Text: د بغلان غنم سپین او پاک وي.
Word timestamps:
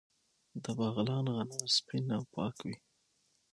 د 0.63 0.65
بغلان 0.79 1.25
غنم 1.35 1.63
سپین 1.75 2.05
او 2.17 2.23
پاک 2.33 2.55
وي. 2.65 2.75